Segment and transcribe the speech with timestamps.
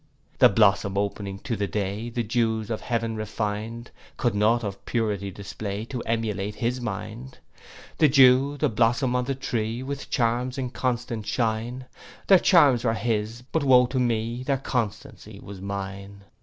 [0.39, 5.29] 'The blossom opening to the day, The dews of heaven refin'd, Could nought of purity
[5.29, 7.37] display, To emulate his mind.
[7.99, 11.85] 'The dew, the blossom on the tree, With charms inconstant shine;
[12.25, 16.23] Their charms were his, but woe to me, Their constancy was mine.